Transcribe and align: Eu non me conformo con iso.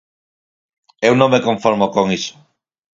Eu 1.07 1.13
non 1.17 1.31
me 1.33 1.43
conformo 1.47 1.85
con 1.95 2.05
iso. 2.19 2.35